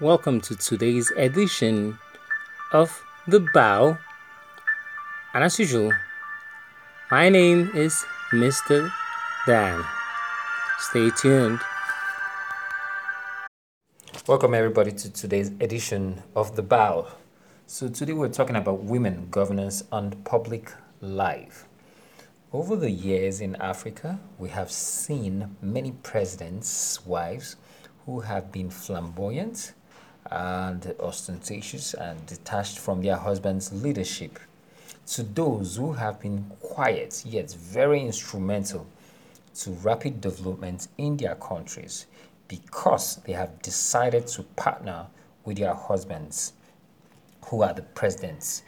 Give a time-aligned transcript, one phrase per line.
[0.00, 1.98] Welcome to today's edition
[2.70, 3.98] of The Bow.
[5.34, 5.90] And as usual,
[7.10, 8.92] my name is Mr.
[9.44, 9.84] Dan.
[10.78, 11.58] Stay tuned.
[14.28, 17.08] Welcome, everybody, to today's edition of The Bow.
[17.66, 20.70] So, today we're talking about women governance and public
[21.00, 21.66] life.
[22.52, 27.56] Over the years in Africa, we have seen many presidents' wives
[28.06, 29.72] who have been flamboyant
[30.30, 34.38] and ostentatious and detached from their husband's leadership,
[35.06, 38.86] to those who have been quiet yet very instrumental
[39.54, 42.06] to rapid development in their countries
[42.46, 45.06] because they have decided to partner
[45.44, 46.52] with their husbands,
[47.46, 48.62] who are the presidents,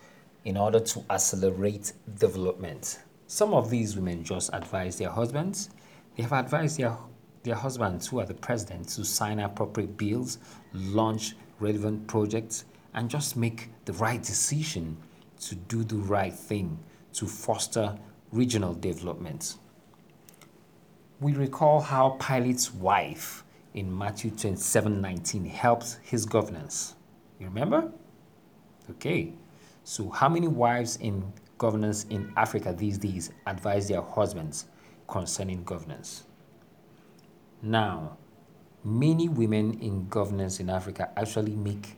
[0.45, 3.01] in order to accelerate development.
[3.27, 5.71] Some of these women just advise their husbands.
[6.17, 6.97] They have advised their,
[7.43, 10.39] their husbands, who are the presidents, to sign appropriate bills,
[10.73, 14.97] launch relevant projects, and just make the right decision
[15.41, 16.79] to do the right thing
[17.15, 17.97] to foster
[18.33, 19.57] regional development.
[21.21, 23.45] We recall how Pilate's wife
[23.75, 26.95] in Matthew 27 19 helped his governance.
[27.39, 27.93] You remember?
[28.91, 29.33] Okay.
[29.85, 34.67] So, how many wives in governance in Africa these days advise their husbands
[35.09, 36.25] concerning governance?
[37.63, 38.17] Now,
[38.83, 41.97] many women in governance in Africa actually make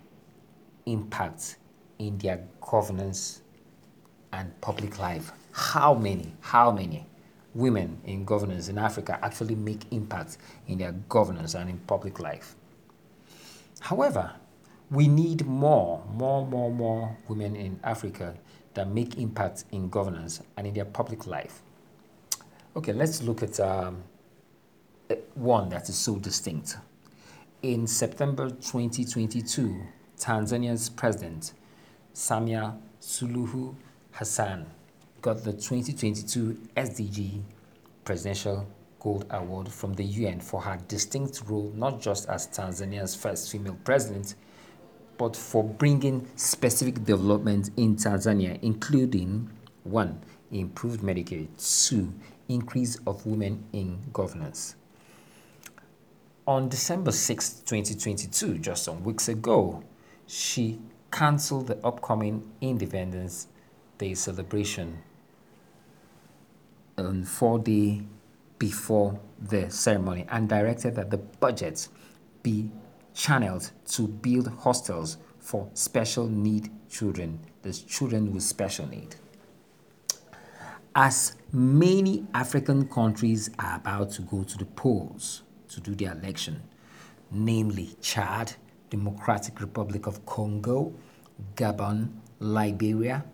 [0.86, 1.56] impact
[1.98, 3.42] in their governance
[4.32, 5.32] and public life.
[5.52, 6.34] How many?
[6.40, 7.06] How many
[7.54, 12.56] women in governance in Africa actually make impact in their governance and in public life?
[13.80, 14.32] However,
[14.90, 18.34] we need more, more, more, more women in Africa
[18.74, 21.62] that make impact in governance and in their public life.
[22.74, 24.02] Okay, let's look at um,
[25.42, 26.76] one that is so distinct.
[27.62, 29.82] In September 2022,
[30.16, 31.52] Tanzania's president,
[32.14, 33.74] Samia Suluhu
[34.12, 34.66] Hassan,
[35.20, 37.42] got the 2022 SDG
[38.04, 38.66] Presidential
[39.00, 43.76] Gold Award from the UN for her distinct role not just as Tanzania's first female
[43.82, 44.36] president,
[45.18, 49.50] but for bringing specific development in Tanzania, including
[49.82, 50.20] one,
[50.52, 51.48] improved Medicaid,
[51.88, 52.12] two,
[52.48, 54.76] increase of women in governance.
[56.44, 59.84] On December 6, 2022, just some weeks ago,
[60.26, 60.80] she
[61.12, 63.46] cancelled the upcoming Independence
[63.96, 64.98] Day celebration
[66.98, 68.02] on four days
[68.58, 71.86] before the ceremony and directed that the budget
[72.42, 72.68] be
[73.14, 79.14] channeled to build hostels for special need children, those children with special need.
[80.96, 86.62] As many African countries are about to go to the polls to do their election,
[87.30, 88.52] namely Chad,
[88.90, 90.92] Democratic Republic of Congo,
[91.56, 92.08] Gabon,
[92.40, 93.24] Liberia,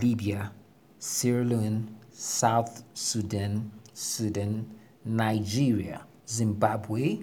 [0.00, 0.52] Libya,
[0.98, 4.68] Sierra Leone, South Sudan, Sudan,
[5.04, 7.20] Nigeria, Zimbabwe,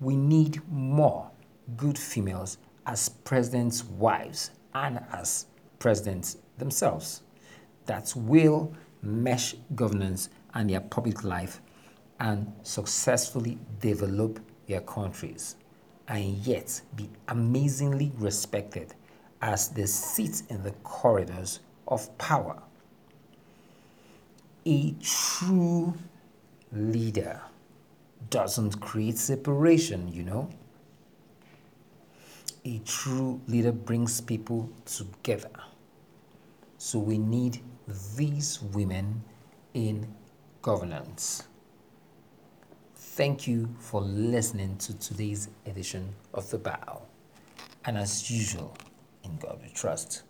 [0.00, 1.30] we need more
[1.76, 5.46] good females as presidents' wives and as
[5.78, 7.22] presidents themselves.
[7.86, 8.72] That will
[9.02, 11.60] mesh governance and their public life
[12.20, 15.56] and successfully develop their countries
[16.08, 18.94] and yet be amazingly respected
[19.42, 22.60] as they sit in the corridors of power.
[24.66, 25.94] A true
[26.72, 27.40] leader
[28.30, 30.50] doesn't create separation, you know.
[32.64, 35.50] A true leader brings people together.
[36.78, 37.60] So we need
[38.16, 39.22] these women
[39.74, 40.06] in
[40.60, 41.44] governance.
[43.18, 47.02] Thank you for listening to today's edition of The Bow.
[47.84, 48.76] And as usual,
[49.24, 50.22] in God we trust.